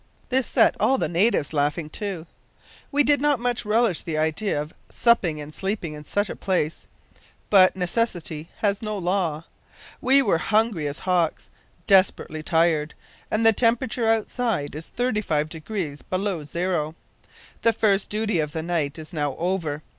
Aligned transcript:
This 0.29 0.47
set 0.47 0.75
all 0.79 0.97
the 0.97 1.07
natives 1.07 1.53
laughing, 1.53 1.87
too. 1.87 2.25
We 2.91 3.03
did 3.03 3.21
not 3.21 3.39
much 3.39 3.65
relish 3.65 4.01
the 4.01 4.17
idea 4.17 4.59
of 4.59 4.73
supping 4.89 5.39
and 5.39 5.53
sleeping 5.53 5.93
in 5.93 6.05
such 6.05 6.27
a 6.27 6.35
place 6.35 6.87
but 7.51 7.75
necessity 7.75 8.49
has 8.61 8.81
no 8.81 8.97
law. 8.97 9.43
We 10.01 10.23
were 10.23 10.39
hungry 10.39 10.87
as 10.87 10.97
hawks, 10.97 11.51
desperately 11.85 12.41
tired, 12.41 12.95
and 13.29 13.45
the 13.45 13.53
temperature 13.53 14.07
outside 14.09 14.73
is 14.73 14.87
35 14.87 15.49
degrees 15.49 16.01
below 16.01 16.43
zero. 16.45 16.95
The 17.61 17.71
first 17.71 18.09
duty 18.09 18.39
of 18.39 18.53
the 18.53 18.63
night 18.63 18.97
is 18.97 19.13
now 19.13 19.35
over. 19.35 19.83